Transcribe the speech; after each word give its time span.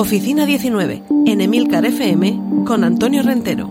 Oficina 0.00 0.46
19, 0.46 1.02
en 1.26 1.42
Emilcar 1.42 1.84
FM, 1.84 2.64
con 2.64 2.84
Antonio 2.84 3.22
Rentero. 3.22 3.68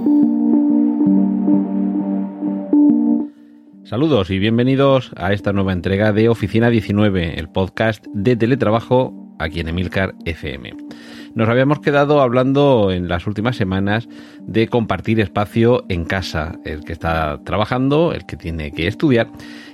Saludos 3.84 4.30
y 4.30 4.38
bienvenidos 4.38 5.12
a 5.16 5.34
esta 5.34 5.54
nueva 5.54 5.74
entrega 5.74 6.14
de 6.14 6.30
Oficina 6.30 6.70
19, 6.70 7.40
el 7.40 7.50
podcast 7.50 8.05
de 8.14 8.36
teletrabajo 8.36 9.36
aquí 9.40 9.62
en 9.62 9.70
Emilcar 9.70 10.14
FM. 10.26 10.76
Nos 11.34 11.50
habíamos 11.50 11.80
quedado 11.80 12.22
hablando 12.22 12.91
en 12.91 13.08
las 13.08 13.26
últimas 13.26 13.55
semanas 13.55 14.08
de 14.41 14.68
compartir 14.68 15.20
espacio 15.20 15.86
en 15.90 16.05
casa, 16.05 16.60
el 16.66 16.84
que 16.84 16.94
está 16.94 17.41
trabajando, 17.44 18.14
el 18.14 18.27
que 18.27 18.38
tiene 18.38 18.72
que 18.72 18.88
estudiar, 18.88 19.32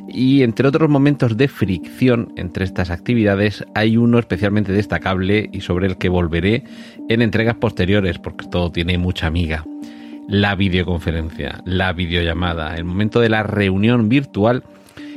y 0.07 0.43
entre 0.43 0.67
otros 0.67 0.89
momentos 0.89 1.37
de 1.37 1.47
fricción 1.47 2.33
entre 2.35 2.65
estas 2.65 2.89
actividades 2.89 3.65
hay 3.73 3.97
uno 3.97 4.19
especialmente 4.19 4.71
destacable 4.71 5.49
y 5.51 5.61
sobre 5.61 5.87
el 5.87 5.97
que 5.97 6.09
volveré 6.09 6.63
en 7.09 7.21
entregas 7.21 7.55
posteriores 7.55 8.19
porque 8.19 8.47
todo 8.47 8.71
tiene 8.71 8.97
mucha 8.97 9.27
amiga. 9.27 9.65
La 10.27 10.55
videoconferencia, 10.55 11.61
la 11.65 11.93
videollamada, 11.93 12.75
el 12.75 12.85
momento 12.85 13.19
de 13.19 13.29
la 13.29 13.43
reunión 13.43 14.09
virtual 14.09 14.63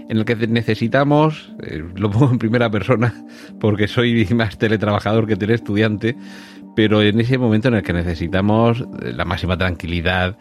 en 0.09 0.17
el 0.17 0.25
que 0.25 0.37
necesitamos, 0.37 1.53
eh, 1.63 1.85
lo 1.97 2.11
pongo 2.11 2.31
en 2.31 2.39
primera 2.39 2.71
persona 2.71 3.15
porque 3.61 3.89
soy 3.89 4.27
más 4.35 4.57
teletrabajador 4.59 5.27
que 5.27 5.37
teleestudiante, 5.37 6.17
pero 6.79 7.03
en 7.03 7.19
ese 7.19 7.39
momento 7.39 7.67
en 7.67 7.75
el 7.75 7.83
que 7.83 7.93
necesitamos 7.93 8.83
eh, 9.03 9.13
la 9.13 9.25
máxima 9.25 9.59
tranquilidad, 9.59 10.37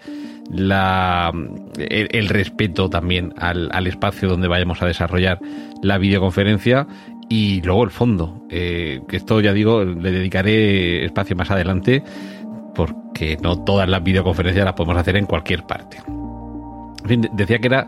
la, 0.52 1.34
el, 1.80 2.30
respeto 2.30 2.92
también 2.92 3.34
al, 3.38 3.88
espacio 3.88 4.30
donde 4.30 4.48
vayamos 4.48 4.80
a 4.84 4.86
desarrollar 4.86 5.40
la 5.82 5.98
videoconferencia 5.98 6.86
y 7.28 7.64
luego 7.64 7.84
el 7.86 7.90
fondo, 7.90 8.46
eh, 8.52 9.02
esto 9.10 9.42
ya 9.42 9.52
digo, 9.52 9.84
le 9.84 10.12
dedicaré 10.12 11.06
espacio 11.06 11.36
más 11.36 11.50
adelante 11.50 12.04
porque 12.76 13.40
no 13.42 13.64
todas 13.64 13.90
las 13.90 14.04
videoconferencias 14.04 14.64
las 14.64 14.76
podemos 14.76 14.96
hacer 14.96 15.16
en 15.18 15.26
cualquier 15.26 15.64
parte 15.64 15.98
decía 17.08 17.60
que 17.60 17.68
era 17.68 17.88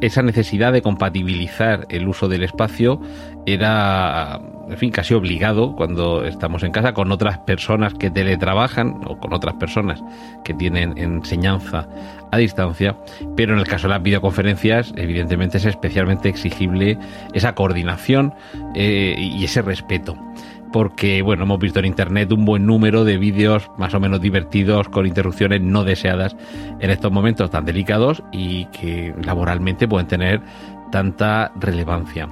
esa 0.00 0.22
necesidad 0.22 0.72
de 0.72 0.82
compatibilizar 0.82 1.86
el 1.88 2.06
uso 2.08 2.28
del 2.28 2.44
espacio 2.44 3.00
era, 3.46 4.40
en 4.68 4.76
fin, 4.76 4.90
casi 4.90 5.14
obligado 5.14 5.74
cuando 5.74 6.24
estamos 6.24 6.62
en 6.62 6.72
casa 6.72 6.92
con 6.92 7.10
otras 7.10 7.38
personas 7.38 7.94
que 7.94 8.10
teletrabajan 8.10 9.00
o 9.06 9.18
con 9.18 9.32
otras 9.32 9.54
personas 9.54 10.02
que 10.44 10.54
tienen 10.54 10.96
enseñanza 10.98 11.88
a 12.30 12.36
distancia, 12.36 12.96
pero 13.36 13.54
en 13.54 13.58
el 13.58 13.66
caso 13.66 13.88
de 13.88 13.94
las 13.94 14.02
videoconferencias, 14.02 14.92
evidentemente 14.96 15.58
es 15.58 15.64
especialmente 15.64 16.28
exigible 16.28 16.98
esa 17.32 17.54
coordinación 17.54 18.34
eh, 18.74 19.16
y 19.18 19.42
ese 19.44 19.62
respeto 19.62 20.16
porque 20.72 21.22
bueno, 21.22 21.44
hemos 21.44 21.58
visto 21.58 21.78
en 21.78 21.86
internet 21.86 22.32
un 22.32 22.44
buen 22.44 22.66
número 22.66 23.04
de 23.04 23.18
vídeos 23.18 23.70
más 23.76 23.94
o 23.94 24.00
menos 24.00 24.20
divertidos 24.20 24.88
con 24.88 25.06
interrupciones 25.06 25.60
no 25.60 25.84
deseadas 25.84 26.36
en 26.80 26.90
estos 26.90 27.10
momentos 27.12 27.50
tan 27.50 27.64
delicados 27.64 28.22
y 28.32 28.66
que 28.66 29.14
laboralmente 29.24 29.88
pueden 29.88 30.06
tener 30.06 30.40
tanta 30.90 31.52
relevancia. 31.56 32.28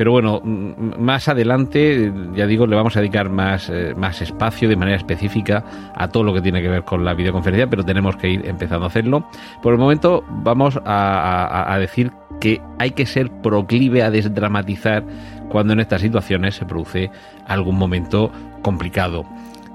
Pero 0.00 0.12
bueno, 0.12 0.40
más 0.42 1.28
adelante, 1.28 2.10
ya 2.34 2.46
digo, 2.46 2.66
le 2.66 2.74
vamos 2.74 2.96
a 2.96 3.00
dedicar 3.00 3.28
más, 3.28 3.68
eh, 3.68 3.92
más 3.94 4.22
espacio 4.22 4.66
de 4.66 4.74
manera 4.74 4.96
específica 4.96 5.62
a 5.94 6.08
todo 6.08 6.22
lo 6.22 6.32
que 6.32 6.40
tiene 6.40 6.62
que 6.62 6.68
ver 6.68 6.84
con 6.84 7.04
la 7.04 7.12
videoconferencia, 7.12 7.68
pero 7.68 7.84
tenemos 7.84 8.16
que 8.16 8.30
ir 8.30 8.48
empezando 8.48 8.86
a 8.86 8.88
hacerlo. 8.88 9.28
Por 9.62 9.74
el 9.74 9.78
momento 9.78 10.24
vamos 10.26 10.80
a, 10.86 11.70
a 11.70 11.78
decir 11.78 12.12
que 12.40 12.62
hay 12.78 12.92
que 12.92 13.04
ser 13.04 13.30
proclive 13.42 14.02
a 14.02 14.10
desdramatizar 14.10 15.04
cuando 15.50 15.74
en 15.74 15.80
estas 15.80 16.00
situaciones 16.00 16.54
se 16.54 16.64
produce 16.64 17.10
algún 17.46 17.76
momento 17.76 18.32
complicado. 18.62 19.26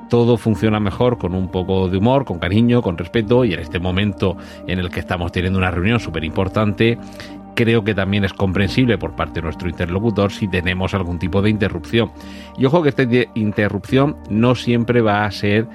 Todo 0.10 0.38
funciona 0.38 0.80
mejor 0.80 1.20
con 1.20 1.36
un 1.36 1.50
poco 1.50 1.88
de 1.88 1.98
humor, 1.98 2.26
con 2.26 2.40
cariño, 2.40 2.82
con 2.82 2.98
respeto 2.98 3.46
y 3.46 3.54
en 3.54 3.60
este 3.60 3.80
momento 3.80 4.38
en 4.66 4.80
el 4.80 4.90
que 4.90 5.02
estamos 5.02 5.32
teniendo 5.32 5.60
una 5.60 5.70
reunión 5.70 6.00
súper 6.00 6.24
importante, 6.24 6.98
creo 7.56 7.84
que 7.84 7.96
también 7.96 8.24
es 8.26 8.34
comprensible 8.34 8.98
por 8.98 9.16
parte 9.16 9.36
de 9.36 9.44
nuestro 9.44 9.70
interlocutor 9.70 10.32
si 10.32 10.48
tenemos 10.48 10.94
algún 10.94 11.18
tipo 11.18 11.42
de 11.42 11.50
interrupción. 11.50 12.12
Y 12.58 12.66
ojo 12.66 12.84
que 12.84 12.90
esta 12.90 13.04
interrupción 13.34 14.18
no 14.30 14.56
siempre 14.56 15.02
va 15.02 15.26
a 15.26 15.32
ser 15.32 15.68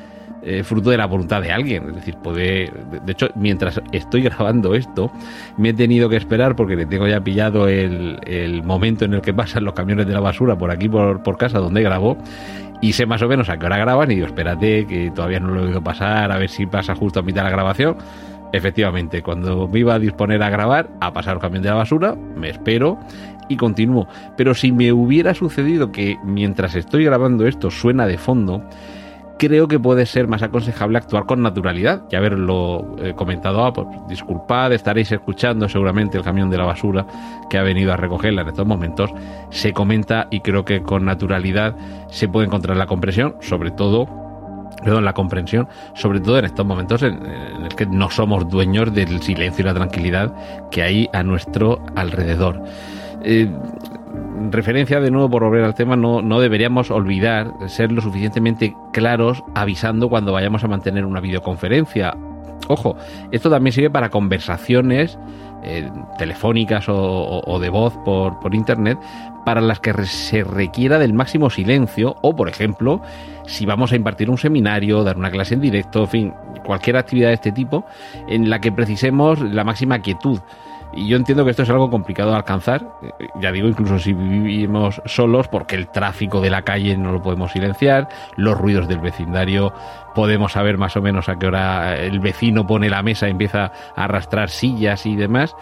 eh, 0.42 0.62
fruto 0.62 0.88
de 0.88 0.96
la 0.96 1.06
voluntad 1.06 1.42
de 1.42 1.52
alguien. 1.52 1.88
Es 1.88 1.96
decir, 1.96 2.16
puede. 2.16 2.72
De 3.04 3.12
hecho, 3.12 3.28
mientras 3.34 3.80
estoy 3.92 4.22
grabando 4.30 4.74
esto, 4.74 5.10
me 5.58 5.70
he 5.70 5.74
tenido 5.74 6.08
que 6.08 6.16
esperar 6.16 6.56
porque 6.56 6.76
le 6.76 6.86
tengo 6.86 7.06
ya 7.06 7.20
pillado 7.20 7.68
el, 7.68 8.62
momento 8.64 9.04
en 9.04 9.14
el 9.14 9.20
que 9.20 9.34
pasan 9.34 9.64
los 9.64 9.74
camiones 9.74 10.06
de 10.06 10.14
la 10.14 10.20
basura 10.20 10.56
por 10.56 10.70
aquí, 10.70 10.88
por, 10.88 11.22
por 11.22 11.36
casa 11.36 11.58
donde 11.58 11.82
grabo. 11.82 12.16
Y 12.82 12.94
sé 12.94 13.04
más 13.04 13.20
o 13.20 13.28
menos 13.28 13.50
a 13.50 13.58
qué 13.58 13.66
hora 13.66 13.76
graban 13.76 14.10
y 14.10 14.14
digo, 14.14 14.26
espérate, 14.26 14.86
que 14.86 15.10
todavía 15.14 15.38
no 15.38 15.48
lo 15.48 15.60
he 15.60 15.66
oído 15.66 15.82
pasar, 15.82 16.32
a 16.32 16.38
ver 16.38 16.48
si 16.48 16.64
pasa 16.64 16.94
justo 16.94 17.20
a 17.20 17.22
mitad 17.22 17.42
de 17.42 17.50
la 17.50 17.56
grabación. 17.56 17.96
Efectivamente, 18.52 19.22
cuando 19.22 19.68
me 19.68 19.78
iba 19.78 19.94
a 19.94 19.98
disponer 19.98 20.42
a 20.42 20.50
grabar, 20.50 20.90
a 21.00 21.12
pasar 21.12 21.34
el 21.34 21.40
camión 21.40 21.62
de 21.62 21.68
la 21.68 21.76
basura, 21.76 22.14
me 22.14 22.50
espero 22.50 22.98
y 23.48 23.56
continúo. 23.56 24.08
Pero 24.36 24.54
si 24.54 24.72
me 24.72 24.92
hubiera 24.92 25.34
sucedido 25.34 25.92
que 25.92 26.16
mientras 26.24 26.74
estoy 26.74 27.04
grabando 27.04 27.46
esto 27.46 27.70
suena 27.70 28.06
de 28.06 28.18
fondo, 28.18 28.64
creo 29.40 29.68
que 29.68 29.80
puede 29.80 30.04
ser 30.04 30.28
más 30.28 30.42
aconsejable 30.42 30.98
actuar 30.98 31.24
con 31.24 31.40
naturalidad 31.42 32.02
y 32.10 32.16
haberlo 32.16 32.96
eh, 32.98 33.14
comentado. 33.16 33.64
Ah, 33.64 33.72
pues 33.72 33.86
disculpad, 34.08 34.72
estaréis 34.72 35.10
escuchando 35.12 35.68
seguramente 35.68 36.18
el 36.18 36.24
camión 36.24 36.50
de 36.50 36.58
la 36.58 36.64
basura 36.64 37.06
que 37.48 37.56
ha 37.56 37.62
venido 37.62 37.92
a 37.92 37.96
recogerla 37.96 38.42
en 38.42 38.48
estos 38.48 38.66
momentos. 38.66 39.10
Se 39.50 39.72
comenta 39.72 40.28
y 40.30 40.40
creo 40.40 40.64
que 40.64 40.82
con 40.82 41.04
naturalidad 41.04 41.74
se 42.08 42.28
puede 42.28 42.46
encontrar 42.46 42.76
la 42.76 42.86
comprensión, 42.86 43.36
sobre 43.40 43.70
todo 43.70 44.29
perdón, 44.82 45.04
la 45.04 45.12
comprensión, 45.12 45.68
sobre 45.94 46.20
todo 46.20 46.38
en 46.38 46.44
estos 46.46 46.66
momentos 46.66 47.02
en, 47.02 47.14
en 47.26 47.62
el 47.64 47.74
que 47.74 47.86
no 47.86 48.10
somos 48.10 48.48
dueños 48.48 48.92
del 48.94 49.20
silencio 49.22 49.62
y 49.62 49.66
la 49.66 49.74
tranquilidad 49.74 50.34
que 50.70 50.82
hay 50.82 51.08
a 51.12 51.22
nuestro 51.22 51.84
alrededor. 51.96 52.62
Eh, 53.22 53.50
referencia 54.50 55.00
de 55.00 55.10
nuevo 55.10 55.30
por 55.30 55.44
volver 55.44 55.64
al 55.64 55.74
tema, 55.74 55.96
no, 55.96 56.22
no 56.22 56.40
deberíamos 56.40 56.90
olvidar 56.90 57.52
ser 57.66 57.92
lo 57.92 58.00
suficientemente 58.00 58.74
claros 58.92 59.42
avisando 59.54 60.08
cuando 60.08 60.32
vayamos 60.32 60.64
a 60.64 60.68
mantener 60.68 61.04
una 61.04 61.20
videoconferencia. 61.20 62.16
Ojo, 62.68 62.96
esto 63.32 63.50
también 63.50 63.72
sirve 63.72 63.90
para 63.90 64.10
conversaciones 64.10 65.18
eh, 65.62 65.90
telefónicas 66.18 66.86
o, 66.88 67.58
de 67.60 67.68
voz 67.68 67.94
por, 68.04 68.38
por 68.38 68.54
internet 68.54 68.98
para 69.44 69.60
las 69.60 69.80
que 69.80 69.92
se 70.04 70.44
requiera 70.44 70.98
del 70.98 71.12
máximo 71.12 71.50
silencio 71.50 72.16
o, 72.22 72.36
por 72.36 72.48
ejemplo, 72.48 73.02
si 73.46 73.66
vamos 73.66 73.92
a 73.92 73.96
impartir 73.96 74.30
un 74.30 74.38
seminario, 74.38 75.02
dar 75.02 75.16
una 75.16 75.30
clase 75.30 75.54
en 75.54 75.60
directo, 75.60 76.00
en 76.00 76.08
fin, 76.08 76.34
cualquier 76.64 76.96
actividad 76.96 77.28
de 77.28 77.34
este 77.34 77.52
tipo 77.52 77.84
en 78.28 78.48
la 78.48 78.60
que 78.60 78.70
precisemos 78.70 79.40
la 79.40 79.64
máxima 79.64 79.98
quietud. 79.98 80.38
Y 80.92 81.06
yo 81.06 81.16
entiendo 81.16 81.44
que 81.44 81.50
esto 81.50 81.62
es 81.62 81.70
algo 81.70 81.88
complicado 81.88 82.30
de 82.30 82.36
alcanzar, 82.36 82.98
ya 83.40 83.52
digo, 83.52 83.68
incluso 83.68 83.98
si 83.98 84.12
vivimos 84.12 85.00
solos, 85.04 85.46
porque 85.46 85.76
el 85.76 85.88
tráfico 85.88 86.40
de 86.40 86.50
la 86.50 86.62
calle 86.62 86.96
no 86.96 87.12
lo 87.12 87.22
podemos 87.22 87.52
silenciar, 87.52 88.08
los 88.36 88.58
ruidos 88.58 88.88
del 88.88 88.98
vecindario, 88.98 89.72
podemos 90.14 90.52
saber 90.52 90.78
más 90.78 90.96
o 90.96 91.02
menos 91.02 91.28
a 91.28 91.38
qué 91.38 91.46
hora 91.46 91.96
el 91.96 92.18
vecino 92.18 92.66
pone 92.66 92.90
la 92.90 93.02
mesa 93.02 93.28
empieza 93.28 93.72
a 93.94 94.04
arrastrar 94.04 94.50
sillas 94.50 95.06
y 95.06 95.14
demás, 95.14 95.54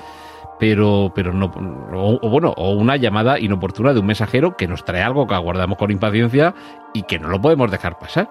pero, 0.59 1.13
pero 1.15 1.33
no, 1.33 1.53
o, 1.93 2.29
bueno, 2.29 2.55
o 2.57 2.73
una 2.73 2.97
llamada 2.97 3.39
inoportuna 3.39 3.93
de 3.93 4.01
un 4.01 4.07
mensajero 4.07 4.57
que 4.57 4.67
nos 4.67 4.85
trae 4.85 5.03
algo 5.03 5.27
que 5.27 5.35
aguardamos 5.35 5.79
con 5.79 5.91
impaciencia 5.91 6.55
y 6.95 7.03
que 7.03 7.19
no 7.19 7.29
lo 7.29 7.41
podemos 7.41 7.71
dejar 7.71 7.99
pasar. 7.99 8.31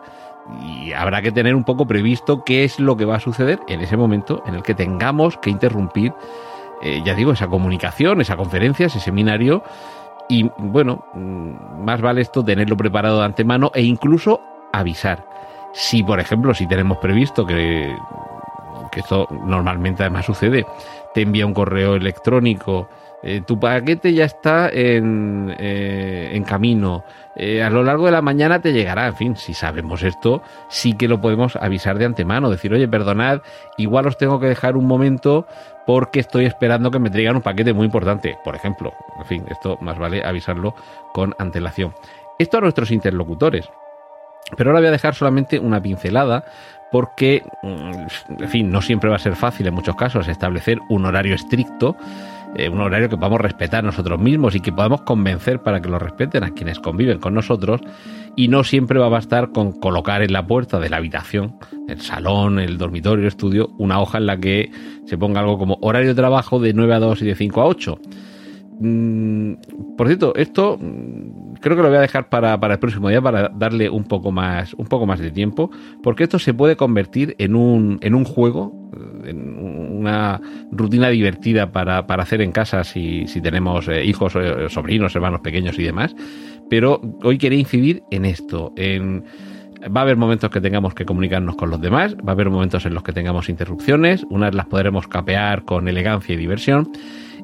Y 0.62 0.94
habrá 0.94 1.22
que 1.22 1.32
tener 1.32 1.56
un 1.56 1.66
poco 1.66 1.86
previsto 1.86 2.44
qué 2.44 2.64
es 2.64 2.80
lo 2.80 2.96
que 2.96 3.06
va 3.06 3.18
a 3.18 3.20
suceder 3.20 3.60
en 3.68 3.82
ese 3.82 3.98
momento 3.98 4.44
en 4.46 4.56
el 4.56 4.64
que 4.64 4.74
tengamos 4.74 5.38
que 5.38 5.50
interrumpir 5.50 6.14
eh, 6.82 7.02
ya 7.04 7.14
digo, 7.16 7.32
esa 7.32 7.48
comunicación, 7.48 8.22
esa 8.22 8.36
conferencia, 8.36 8.88
ese 8.88 9.00
seminario. 9.00 9.64
Y 10.30 10.50
bueno, 10.58 11.06
mm, 11.14 11.84
más 11.84 12.02
vale 12.02 12.22
esto 12.22 12.44
tenerlo 12.44 12.76
preparado 12.78 13.20
de 13.20 13.26
antemano 13.26 13.72
e 13.74 13.84
incluso 13.84 14.42
avisar. 14.74 15.26
Si, 15.74 16.04
por 16.04 16.20
ejemplo, 16.20 16.54
si 16.54 16.68
tenemos 16.68 16.98
previsto 16.98 17.46
que, 17.46 17.96
que 18.92 19.00
esto 19.00 19.28
normalmente 19.46 20.04
además 20.04 20.26
sucede, 20.26 20.66
te 21.14 21.22
envía 21.22 21.46
un 21.46 21.54
correo 21.54 21.96
electrónico 21.96 22.90
eh, 23.24 23.42
tu 23.46 23.60
paquete 23.60 24.14
ya 24.14 24.26
está 24.26 24.70
en, 24.70 25.56
eh, 25.58 26.44
camino, 26.48 27.04
eh, 27.36 27.64
a 27.64 27.70
lo 27.70 27.84
largo 27.84 28.06
de 28.06 28.12
la 28.12 28.22
mañana 28.22 28.62
te 28.62 28.74
llegará, 28.74 29.08
en 29.08 29.16
fin, 29.16 29.36
si 29.36 29.54
sabemos 29.54 30.04
esto, 30.04 30.42
sí 30.70 30.94
que 30.94 31.08
lo 31.08 31.20
podemos 31.20 31.56
avisar 31.56 31.98
de 31.98 32.06
antemano, 32.06 32.50
decir, 32.50 32.74
oye, 32.74 32.88
perdonad, 32.88 33.42
igual 33.78 34.08
os 34.08 34.18
tengo 34.18 34.40
que 34.40 34.48
dejar 34.48 34.78
un 34.78 34.86
momento 34.86 35.48
porque 35.86 36.20
estoy 36.20 36.46
esperando 36.46 36.92
que 36.92 37.00
me 37.00 37.10
traigan 37.10 37.38
un 37.38 37.42
paquete 37.42 37.74
muy 37.74 37.86
importante, 37.86 38.38
por 38.44 38.56
ejemplo. 38.56 38.94
En 39.20 39.26
fin, 39.26 39.46
esto 39.50 39.78
más 39.82 39.98
vale 39.98 40.24
avisarlo 40.24 40.76
con 41.14 41.34
antelación. 41.40 41.94
Esto 42.38 42.58
a 42.58 42.62
nuestros 42.62 42.92
interlocutores. 42.92 43.70
Pero 44.56 44.70
ahora 44.70 44.80
voy 44.80 44.88
a 44.88 44.92
dejar 44.92 45.16
solamente 45.16 45.60
una 45.60 45.82
pincelada 45.82 46.46
porque, 46.92 47.44
mm, 47.64 48.42
en 48.44 48.50
fin, 48.50 48.70
no 48.70 48.82
siempre 48.82 49.10
va 49.10 49.18
a 49.18 49.20
ser 49.20 49.36
fácil 49.36 49.68
en 49.68 49.74
muchos 49.74 49.96
casos 49.96 50.28
establecer 50.28 50.80
un 50.90 51.06
horario 51.06 51.36
estricto, 51.36 51.96
eh, 52.58 52.70
un 52.70 52.82
horario 52.82 53.08
que 53.08 53.18
podamos 53.18 53.40
respetar 53.40 53.84
nosotros 53.84 54.20
mismos 54.20 54.56
y 54.56 54.60
que 54.60 54.72
podamos 54.72 55.02
convencer 55.02 55.62
para 55.62 55.82
que 55.82 55.90
lo 55.90 56.00
respeten 56.00 56.44
a 56.44 56.52
quienes 56.52 56.80
conviven 56.80 57.20
con 57.20 57.34
nosotros. 57.34 57.82
Y 58.36 58.48
no 58.48 58.64
siempre 58.64 59.00
va 59.00 59.08
a 59.08 59.10
bastar 59.10 59.52
con 59.52 59.72
colocar 59.72 60.22
en 60.22 60.34
la 60.34 60.46
puerta 60.46 60.80
de 60.80 60.90
la 60.90 60.98
habitación, 60.98 61.58
el 61.88 62.02
salón, 62.02 62.60
el 62.60 62.78
dormitorio, 62.78 63.22
el 63.22 63.28
estudio, 63.28 63.70
una 63.78 64.00
hoja 64.00 64.18
en 64.18 64.26
la 64.28 64.38
que 64.38 64.72
se 65.06 65.18
ponga 65.18 65.40
algo 65.40 65.58
como 65.58 65.78
horario 65.82 66.10
de 66.10 66.16
trabajo 66.16 66.60
de 66.60 66.74
9 66.74 66.94
a 66.94 67.00
2 67.00 67.22
y 67.22 67.26
de 67.26 67.36
5 67.36 67.62
a 67.62 67.66
8. 67.66 68.00
Mm, 68.80 69.54
por 69.98 70.08
cierto, 70.08 70.36
esto 70.36 70.78
mm, 70.80 71.54
creo 71.62 71.76
que 71.76 71.82
lo 71.82 71.90
voy 71.90 71.98
a 71.98 72.02
dejar 72.02 72.30
para, 72.30 72.54
el 72.54 72.80
próximo 72.80 73.10
día 73.10 73.22
para 73.22 73.50
darle 73.50 73.90
un 73.90 74.04
poco 74.04 74.32
más, 74.32 74.74
un 74.76 74.86
poco 74.86 75.06
más 75.08 75.20
de 75.20 75.32
tiempo, 75.32 75.72
porque 76.04 76.24
esto 76.24 76.38
se 76.38 76.54
puede 76.54 76.76
convertir 76.76 77.36
en 77.40 77.56
un, 77.56 77.98
en 78.02 78.14
un 78.14 78.24
juego, 78.24 78.90
en 79.26 79.58
una 79.98 80.40
rutina 80.72 81.10
divertida 81.10 81.72
para, 81.72 82.00
hacer 82.00 82.42
en 82.42 82.52
casa 82.52 82.84
si, 82.84 83.26
tenemos 83.42 83.88
eh, 83.88 84.06
hijos, 84.06 84.36
eh, 84.36 84.68
sobrinos, 84.70 85.16
hermanos 85.16 85.42
pequeños 85.42 85.78
y 85.80 85.84
demás. 85.84 86.16
Pero 86.70 87.02
hoy 87.24 87.38
quería 87.38 87.60
incidir 87.60 88.04
en 88.12 88.26
esto, 88.26 88.74
en 88.76 89.24
va 89.84 90.02
a 90.02 90.04
haber 90.04 90.18
momentos 90.18 90.50
que 90.50 90.62
tengamos 90.62 90.94
que 90.94 91.06
comunicarnos 91.06 91.56
con 91.56 91.70
los 91.70 91.80
demás, 91.80 92.16
va 92.16 92.30
a 92.30 92.32
haber 92.32 92.50
momentos 92.50 92.86
en 92.86 92.94
los 92.94 93.04
que 93.04 93.14
tengamos 93.14 93.50
interrupciones, 93.50 94.26
unas 94.30 94.54
las 94.54 94.66
podremos 94.66 95.08
capear 95.08 95.64
con 95.64 95.88
elegancia 95.88 96.34
y 96.34 96.38
diversión 96.38 96.92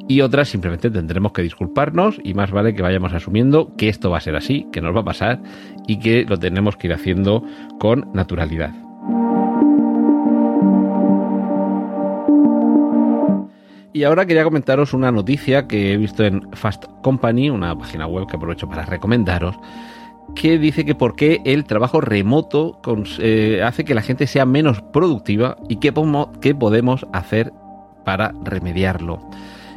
y 0.07 0.21
otras 0.21 0.50
simplemente 0.50 0.89
tendremos 0.89 1.31
que 1.31 1.41
disculparnos 1.41 2.19
y 2.23 2.33
más 2.33 2.51
vale 2.51 2.73
que 2.73 2.81
vayamos 2.81 3.13
asumiendo 3.13 3.75
que 3.77 3.89
esto 3.89 4.09
va 4.09 4.17
a 4.17 4.21
ser 4.21 4.35
así, 4.35 4.67
que 4.71 4.81
nos 4.81 4.95
va 4.95 5.01
a 5.01 5.05
pasar 5.05 5.41
y 5.88 6.00
que 6.00 6.25
lo 6.25 6.38
tenemos 6.38 6.75
que 6.75 6.88
ir 6.88 6.94
haciendo 6.94 7.44
con 7.79 8.09
naturalidad. 8.13 8.73
Y 13.95 14.06
ahora 14.06 14.25
quería 14.25 14.44
comentaros 14.44 14.95
una 14.95 15.12
noticia 15.12 15.68
que 15.68 15.94
he 15.94 15.98
visto 15.98 16.24
en 16.24 16.50
Fast 16.54 16.86
Company, 17.04 17.51
una 17.51 17.78
página 17.78 18.07
web 18.07 18.25
que 18.25 18.38
aprovecho 18.38 18.68
para 18.68 18.86
recomendaros, 18.88 19.56
que 20.34 20.57
dice 20.57 20.84
que 20.84 20.95
por 20.95 21.16
qué 21.16 21.42
el 21.45 21.66
trabajo 21.66 22.01
remoto 22.01 22.81
eh, 23.19 23.62
hace 23.63 23.86
que 23.86 23.94
la 23.94 24.01
gente 24.01 24.25
sea 24.25 24.48
menos 24.48 24.81
productiva 24.81 25.57
y 25.69 25.75
qué, 25.75 25.94
podemos 25.94 27.06
hacer 27.13 27.54
para 28.04 28.34
remediarlo. 28.44 29.19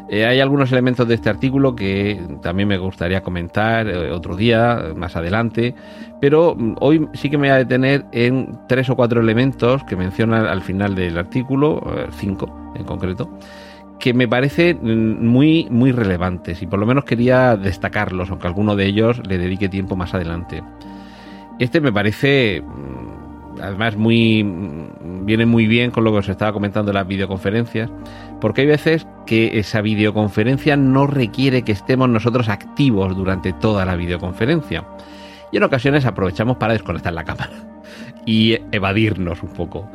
Eh, 0.08 0.24
hay 0.24 0.40
algunos 0.40 0.72
elementos 0.72 1.06
de 1.06 1.16
este 1.16 1.28
artículo 1.28 1.76
que 1.76 2.18
también 2.40 2.68
me 2.68 2.78
gustaría 2.78 3.22
comentar 3.22 3.86
eh, 3.86 4.12
otro 4.12 4.34
día, 4.34 4.94
más 4.96 5.14
adelante, 5.16 5.74
pero 6.22 6.54
mm, 6.54 6.76
hoy 6.80 7.06
sí 7.12 7.28
que 7.28 7.36
me 7.36 7.48
voy 7.48 7.54
a 7.54 7.58
detener 7.58 8.06
en 8.12 8.58
tres 8.66 8.88
o 8.88 8.96
cuatro 8.96 9.20
elementos 9.20 9.84
que 9.84 9.94
menciona 9.94 10.50
al 10.50 10.62
final 10.62 10.94
del 10.94 11.18
artículo, 11.18 11.82
cinco 12.12 12.72
en 12.76 12.84
concreto, 12.84 13.28
que 14.06 14.14
me 14.14 14.28
parecen 14.28 14.78
mm, 14.82 15.26
muy, 15.26 15.66
muy 15.68 15.90
relevantes 15.90 16.62
y 16.62 16.66
por 16.68 16.78
lo 16.78 16.86
menos 16.86 17.02
quería 17.02 17.56
destacarlos, 17.56 18.30
aunque 18.30 18.46
alguno 18.46 18.76
de 18.76 18.86
ellos 18.86 19.20
le 19.26 19.36
dedique 19.36 19.68
tiempo 19.68 19.96
más 19.96 20.14
adelante. 20.14 20.62
Este 21.58 21.80
me 21.80 21.92
parece 21.92 22.62
mm, 22.62 23.60
además 23.60 23.96
muy 23.96 24.46
viene 25.24 25.44
muy 25.44 25.66
bien 25.66 25.90
con 25.90 26.04
lo 26.04 26.12
que 26.12 26.18
os 26.18 26.28
estaba 26.28 26.52
comentando 26.52 26.92
en 26.92 26.94
las 26.94 27.08
videoconferencias 27.08 27.90
porque 28.40 28.60
hay 28.60 28.68
veces 28.68 29.08
que 29.26 29.58
esa 29.58 29.80
videoconferencia 29.80 30.76
no 30.76 31.08
requiere 31.08 31.62
que 31.62 31.72
estemos 31.72 32.08
nosotros 32.08 32.48
activos 32.48 33.16
durante 33.16 33.54
toda 33.54 33.84
la 33.84 33.96
videoconferencia. 33.96 34.84
Y 35.50 35.56
en 35.56 35.64
ocasiones 35.64 36.06
aprovechamos 36.06 36.58
para 36.58 36.74
desconectar 36.74 37.12
la 37.12 37.24
cámara 37.24 37.50
y 38.24 38.56
evadirnos 38.70 39.42
un 39.42 39.48
poco. 39.48 39.90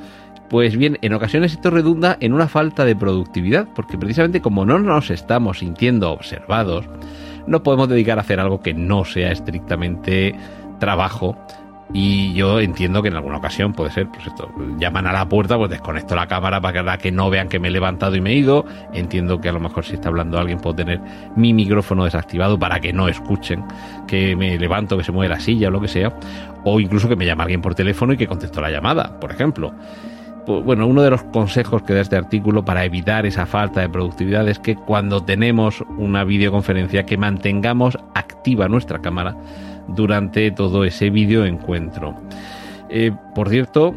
Pues 0.52 0.76
bien, 0.76 1.00
en 1.02 1.14
ocasiones 1.14 1.54
esto 1.54 1.70
redunda 1.70 2.18
en 2.20 2.34
una 2.34 2.50
falta 2.50 2.84
de 2.84 2.94
productividad, 2.94 3.70
porque 3.74 3.98
precisamente 3.98 4.42
como 4.42 4.66
no 4.66 4.80
nos 4.80 5.10
estamos 5.10 5.60
sintiendo 5.60 6.12
observados, 6.12 6.86
no 7.48 7.64
podemos 7.64 7.88
dedicar 7.88 8.18
a 8.18 8.22
hacer 8.22 8.42
algo 8.42 8.60
que 8.60 8.74
no 8.74 9.06
sea 9.06 9.32
estrictamente 9.32 10.36
trabajo, 10.78 11.38
y 11.94 12.34
yo 12.34 12.60
entiendo 12.60 13.02
que 13.02 13.08
en 13.08 13.16
alguna 13.16 13.38
ocasión 13.38 13.72
puede 13.72 13.92
ser, 13.92 14.10
pues 14.10 14.28
esto, 14.28 14.50
llaman 14.78 15.08
a 15.08 15.14
la 15.14 15.30
puerta, 15.30 15.58
pues 15.58 15.70
desconecto 15.70 16.16
la 16.16 16.28
cámara 16.28 16.60
para 16.60 16.98
que 16.98 17.14
no 17.14 17.30
vean 17.30 17.48
que 17.48 17.60
me 17.60 17.70
he 17.70 17.72
levantado 17.72 18.18
y 18.18 18.22
me 18.22 18.32
he 18.32 18.36
ido. 18.36 18.66
Entiendo 18.94 19.40
que 19.40 19.48
a 19.48 19.52
lo 19.54 19.60
mejor 19.62 19.86
si 19.86 19.94
está 19.94 20.10
hablando 20.10 20.38
alguien 20.38 20.60
puedo 20.60 20.76
tener 20.76 21.02
mi 21.36 21.54
micrófono 21.54 22.06
desactivado 22.06 22.58
para 22.58 22.80
que 22.80 22.94
no 22.94 23.10
escuchen 23.10 23.66
que 24.08 24.38
me 24.38 24.58
levanto, 24.58 24.98
que 24.98 25.04
se 25.04 25.12
mueve 25.12 25.34
la 25.34 25.40
silla 25.40 25.68
o 25.68 25.72
lo 25.72 25.82
que 25.82 25.90
sea. 25.90 26.14
O 26.64 26.80
incluso 26.80 27.10
que 27.10 27.18
me 27.18 27.26
llame 27.26 27.44
alguien 27.44 27.62
por 27.62 27.76
teléfono 27.76 28.14
y 28.14 28.18
que 28.18 28.28
contesto 28.28 28.62
la 28.62 28.70
llamada, 28.70 29.20
por 29.20 29.32
ejemplo. 29.32 29.74
Bueno, 30.60 30.88
uno 30.88 31.02
de 31.02 31.10
los 31.10 31.24
consejos 31.24 31.84
que 31.84 31.94
da 31.94 32.02
este 32.02 32.18
artículo 32.18 32.66
para 32.66 32.84
evitar 32.84 33.26
esa 33.26 33.46
falta 33.46 33.80
de 33.80 33.90
productividad 33.90 34.48
es 34.50 34.60
que 34.60 34.76
cuando 34.76 35.24
tenemos 35.24 35.84
una 35.98 36.24
videoconferencia 36.24 37.06
que 37.06 37.18
mantengamos 37.18 37.98
activa 38.14 38.68
nuestra 38.68 39.00
cámara 39.00 39.38
durante 39.88 40.52
todo 40.52 40.84
ese 40.84 41.10
video 41.10 41.46
encuentro. 41.46 42.16
Eh, 42.90 43.12
por 43.34 43.50
cierto, 43.50 43.94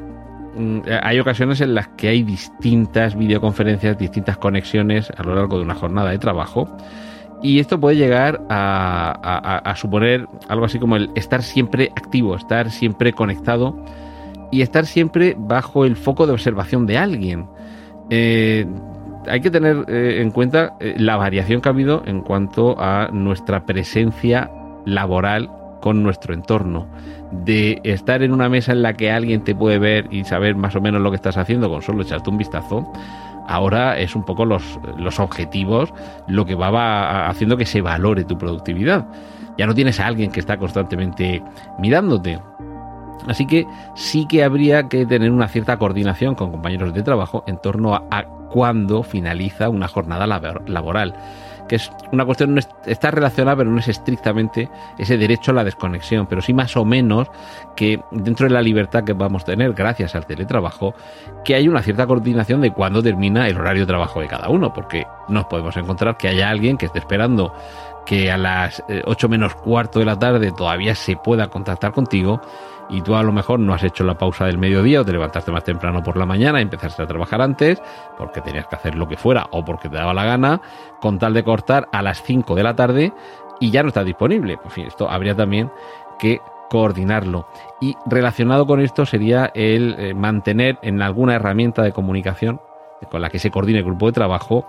mm, 0.56 0.80
hay 1.02 1.18
ocasiones 1.18 1.60
en 1.60 1.74
las 1.74 1.88
que 1.88 2.08
hay 2.08 2.22
distintas 2.22 3.16
videoconferencias, 3.16 3.98
distintas 3.98 4.38
conexiones 4.38 5.10
a 5.16 5.22
lo 5.24 5.34
largo 5.34 5.58
de 5.58 5.64
una 5.64 5.74
jornada 5.74 6.10
de 6.10 6.18
trabajo. 6.18 6.68
Y 7.42 7.58
esto 7.58 7.78
puede 7.78 7.96
llegar 7.96 8.40
a, 8.48 9.74
suponer 9.76 10.26
algo 10.48 10.64
así 10.64 10.78
como 10.78 10.96
el 10.96 11.10
estar 11.14 11.42
siempre 11.42 11.90
activo, 11.94 12.36
estar 12.36 12.70
siempre 12.70 13.12
conectado 13.12 13.76
y 14.54 14.62
estar 14.62 14.86
siempre 14.86 15.34
bajo 15.36 15.84
el 15.84 15.96
foco 15.96 16.26
de 16.26 16.32
observación 16.32 16.86
de 16.86 16.96
alguien. 16.96 17.46
Eh, 18.10 18.66
hay 19.26 19.40
que 19.40 19.50
tener 19.50 19.84
eh, 19.88 20.20
en 20.20 20.30
cuenta 20.30 20.76
la 20.96 21.16
variación 21.16 21.60
que 21.60 21.68
ha 21.68 21.72
habido 21.72 22.02
en 22.06 22.20
cuanto 22.20 22.76
a 22.78 23.08
nuestra 23.12 23.66
presencia 23.66 24.50
laboral 24.86 25.50
con 25.80 26.02
nuestro 26.02 26.32
entorno, 26.32 26.86
de 27.30 27.80
estar 27.84 28.22
en 28.22 28.32
una 28.32 28.48
mesa 28.48 28.72
en 28.72 28.82
la 28.82 28.94
que 28.94 29.10
alguien 29.10 29.42
te 29.44 29.54
puede 29.54 29.78
ver 29.78 30.06
y 30.10 30.24
saber 30.24 30.54
más 30.54 30.74
o 30.76 30.80
menos 30.80 31.02
lo 31.02 31.10
que 31.10 31.16
estás 31.16 31.36
haciendo 31.36 31.68
con 31.68 31.82
solo 31.82 32.02
echarte 32.02 32.30
un 32.30 32.38
vistazo, 32.38 32.90
ahora 33.48 33.98
es 33.98 34.14
un 34.14 34.24
poco 34.24 34.44
los, 34.44 34.78
los 34.96 35.20
objetivos 35.20 35.92
lo 36.28 36.46
que 36.46 36.54
va 36.54 37.28
haciendo 37.28 37.56
que 37.56 37.66
se 37.66 37.82
valore 37.82 38.24
tu 38.24 38.38
productividad. 38.38 39.06
Ya 39.58 39.66
no 39.66 39.74
tienes 39.74 40.00
a 40.00 40.06
alguien 40.06 40.30
que 40.30 40.40
está 40.40 40.56
constantemente 40.56 41.42
mirándote. 41.78 42.40
Así 43.26 43.46
que 43.46 43.66
sí 43.94 44.26
que 44.26 44.44
habría 44.44 44.88
que 44.88 45.06
tener 45.06 45.30
una 45.30 45.48
cierta 45.48 45.78
coordinación 45.78 46.34
con 46.34 46.50
compañeros 46.50 46.92
de 46.92 47.02
trabajo 47.02 47.44
en 47.46 47.58
torno 47.58 47.94
a, 47.94 48.04
a 48.10 48.24
cuándo 48.50 49.02
finaliza 49.02 49.68
una 49.68 49.88
jornada 49.88 50.26
laboral 50.26 51.14
que 51.68 51.76
es 51.76 51.90
una 52.12 52.24
cuestión, 52.24 52.58
está 52.84 53.10
relacionada, 53.10 53.56
pero 53.56 53.70
no 53.70 53.78
es 53.78 53.88
estrictamente 53.88 54.68
ese 54.98 55.16
derecho 55.16 55.50
a 55.50 55.54
la 55.54 55.64
desconexión, 55.64 56.26
pero 56.26 56.42
sí 56.42 56.52
más 56.52 56.76
o 56.76 56.84
menos 56.84 57.28
que 57.74 58.00
dentro 58.10 58.46
de 58.46 58.54
la 58.54 58.62
libertad 58.62 59.04
que 59.04 59.12
vamos 59.12 59.42
a 59.42 59.46
tener 59.46 59.72
gracias 59.72 60.14
al 60.14 60.26
teletrabajo, 60.26 60.94
que 61.44 61.54
hay 61.54 61.68
una 61.68 61.82
cierta 61.82 62.06
coordinación 62.06 62.60
de 62.60 62.72
cuándo 62.72 63.02
termina 63.02 63.48
el 63.48 63.58
horario 63.58 63.82
de 63.82 63.86
trabajo 63.86 64.20
de 64.20 64.28
cada 64.28 64.48
uno, 64.48 64.72
porque 64.72 65.06
nos 65.28 65.46
podemos 65.46 65.76
encontrar 65.76 66.16
que 66.16 66.28
haya 66.28 66.50
alguien 66.50 66.76
que 66.76 66.86
esté 66.86 66.98
esperando 66.98 67.54
que 68.04 68.30
a 68.30 68.36
las 68.36 68.82
8 69.06 69.26
eh, 69.26 69.30
menos 69.30 69.54
cuarto 69.54 69.98
de 69.98 70.04
la 70.04 70.18
tarde 70.18 70.52
todavía 70.52 70.94
se 70.94 71.16
pueda 71.16 71.48
contactar 71.48 71.92
contigo 71.92 72.42
y 72.88 73.00
tú 73.02 73.14
a 73.14 73.22
lo 73.22 73.32
mejor 73.32 73.60
no 73.60 73.74
has 73.74 73.82
hecho 73.82 74.04
la 74.04 74.18
pausa 74.18 74.46
del 74.46 74.58
mediodía 74.58 75.00
o 75.00 75.04
te 75.04 75.12
levantaste 75.12 75.50
más 75.50 75.64
temprano 75.64 76.02
por 76.02 76.16
la 76.16 76.26
mañana 76.26 76.58
y 76.58 76.62
empezaste 76.62 77.02
a 77.02 77.06
trabajar 77.06 77.40
antes 77.40 77.82
porque 78.18 78.40
tenías 78.40 78.66
que 78.66 78.76
hacer 78.76 78.94
lo 78.94 79.08
que 79.08 79.16
fuera 79.16 79.46
o 79.50 79.64
porque 79.64 79.88
te 79.88 79.96
daba 79.96 80.14
la 80.14 80.24
gana, 80.24 80.60
con 81.00 81.18
tal 81.18 81.34
de 81.34 81.44
cortar 81.44 81.88
a 81.92 82.02
las 82.02 82.22
5 82.22 82.54
de 82.54 82.62
la 82.62 82.74
tarde 82.74 83.12
y 83.60 83.70
ya 83.70 83.82
no 83.82 83.88
está 83.88 84.04
disponible. 84.04 84.58
En 84.62 84.70
fin, 84.70 84.86
esto 84.86 85.08
habría 85.08 85.34
también 85.34 85.70
que 86.18 86.40
coordinarlo. 86.70 87.46
Y 87.80 87.96
relacionado 88.06 88.66
con 88.66 88.80
esto 88.80 89.06
sería 89.06 89.50
el 89.54 89.94
eh, 89.98 90.14
mantener 90.14 90.78
en 90.82 91.02
alguna 91.02 91.34
herramienta 91.34 91.82
de 91.82 91.92
comunicación 91.92 92.60
con 93.10 93.22
la 93.22 93.30
que 93.30 93.38
se 93.38 93.50
coordine 93.50 93.78
el 93.78 93.84
grupo 93.84 94.06
de 94.06 94.12
trabajo, 94.12 94.66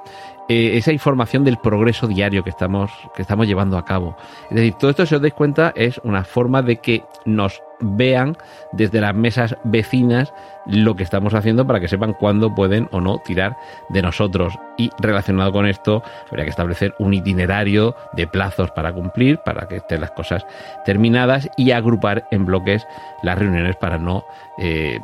eh, 0.48 0.77
esa 0.77 0.91
información 0.91 1.43
del 1.43 1.57
progreso 1.57 2.07
diario 2.07 2.43
que 2.43 2.50
estamos, 2.50 2.91
que 3.15 3.22
estamos 3.22 3.48
llevando 3.48 3.77
a 3.77 3.86
cabo. 3.86 4.15
Es 4.50 4.55
decir, 4.55 4.74
todo 4.74 4.91
esto, 4.91 5.05
si 5.05 5.15
os 5.15 5.22
dais 5.22 5.34
cuenta, 5.34 5.74
es 5.75 6.00
una 6.03 6.24
forma 6.24 6.62
de 6.62 6.77
que 6.77 7.03
nos 7.25 7.62
vean 7.79 8.38
desde 8.72 9.01
las 9.01 9.15
mesas 9.15 9.55
vecinas 9.63 10.34
lo 10.65 10.96
que 10.96 11.03
estamos 11.03 11.34
haciendo 11.34 11.65
para 11.67 11.79
que 11.79 11.88
sepan 11.88 12.13
cuándo 12.13 12.53
pueden 12.53 12.88
o 12.91 13.01
no 13.01 13.20
tirar 13.20 13.55
de 13.89 14.01
nosotros. 14.01 14.58
Y 14.77 14.89
relacionado 15.00 15.51
con 15.51 15.65
esto, 15.65 16.03
habría 16.29 16.46
que 16.46 16.50
establecer 16.50 16.94
un 17.00 17.13
itinerario 17.13 17.96
de 18.13 18.27
plazos 18.27 18.72
para 18.72 18.91
cumplir, 18.91 19.39
para 19.39 19.67
que 19.67 19.77
estén 19.77 20.01
las 20.01 20.12
cosas 20.12 20.46
terminadas 20.84 21.50
y 21.55 21.72
agrupar 21.72 22.27
en 22.32 22.46
bloques 22.46 22.88
las 23.22 23.38
reuniones 23.38 23.75
para 23.75 23.98
no 23.98 24.25
eh, 24.58 25.00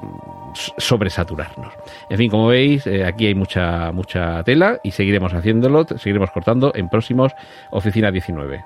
sobresaturarnos. 0.78 1.74
En 2.10 2.18
fin, 2.18 2.32
como 2.32 2.48
veis, 2.48 2.86
eh, 2.88 3.06
aquí 3.06 3.28
hay 3.28 3.36
mucha, 3.36 3.92
mucha 3.92 4.44
tela 4.44 4.80
y 4.84 4.92
seguiremos 4.92 5.34
haciéndolo, 5.34 5.86
seguiremos 5.86 6.32
cortando 6.32 6.72
en 6.76 6.90
próximos 6.90 7.34
Oficina 7.70 8.12
19. 8.12 8.64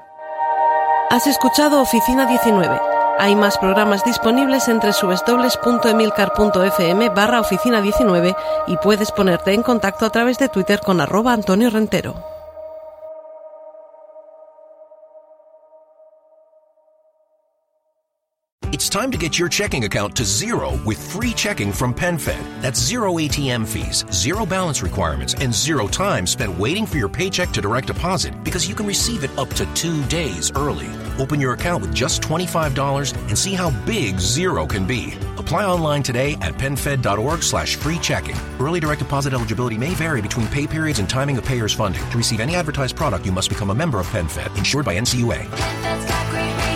Has 1.11 1.27
escuchado 1.27 1.81
Oficina 1.81 2.25
19. 2.25 2.94
Hay 3.17 3.33
más 3.35 3.57
programas 3.57 4.03
disponibles 4.03 4.67
entre 4.67 4.91
www.emilcar.fm 4.91 7.09
barra 7.09 7.39
oficina 7.39 7.81
19 7.81 8.35
y 8.67 8.77
puedes 8.77 9.11
ponerte 9.11 9.53
en 9.53 9.63
contacto 9.63 10.05
a 10.05 10.09
través 10.09 10.37
de 10.37 10.49
Twitter 10.49 10.81
con 10.81 10.99
arroba 10.99 11.31
Antonio 11.31 11.69
Rentero. 11.69 12.15
It's 18.73 18.89
time 18.89 19.11
to 19.11 19.17
get 19.17 19.39
your 19.39 19.47
checking 19.47 19.85
account 19.85 20.17
to 20.17 20.25
zero 20.25 20.77
with 20.83 20.97
free 20.97 21.31
checking 21.31 21.71
from 21.71 21.93
PenFed. 21.93 22.43
That's 22.61 22.77
zero 22.77 23.13
ATM 23.13 23.65
fees, 23.65 24.03
zero 24.11 24.45
balance 24.45 24.83
requirements, 24.83 25.33
and 25.35 25.53
zero 25.53 25.87
time 25.87 26.27
spent 26.27 26.59
waiting 26.59 26.85
for 26.85 26.97
your 26.97 27.07
paycheck 27.07 27.51
to 27.51 27.61
direct 27.61 27.87
deposit 27.87 28.33
because 28.43 28.67
you 28.67 28.75
can 28.75 28.85
receive 28.85 29.23
it 29.23 29.31
up 29.37 29.47
to 29.51 29.65
two 29.73 30.03
days 30.07 30.51
early. 30.57 30.89
Open 31.19 31.39
your 31.39 31.53
account 31.53 31.81
with 31.81 31.93
just 31.93 32.21
$25 32.21 33.15
and 33.27 33.37
see 33.37 33.53
how 33.53 33.71
big 33.85 34.19
zero 34.19 34.65
can 34.65 34.85
be. 34.85 35.13
Apply 35.37 35.65
online 35.65 36.03
today 36.03 36.33
at 36.41 36.55
penfed.org 36.55 37.43
slash 37.43 37.75
free 37.75 37.99
checking. 37.99 38.35
Early 38.59 38.79
direct 38.79 38.99
deposit 38.99 39.33
eligibility 39.33 39.77
may 39.77 39.93
vary 39.93 40.21
between 40.21 40.47
pay 40.47 40.67
periods 40.67 40.99
and 40.99 41.09
timing 41.09 41.37
of 41.37 41.45
payer's 41.45 41.73
funding. 41.73 42.07
To 42.09 42.17
receive 42.17 42.39
any 42.39 42.55
advertised 42.55 42.95
product, 42.95 43.25
you 43.25 43.31
must 43.31 43.49
become 43.49 43.69
a 43.69 43.75
member 43.75 43.99
of 43.99 44.07
PenFed, 44.07 44.57
insured 44.57 44.85
by 44.85 44.97
NCUA. 44.97 46.74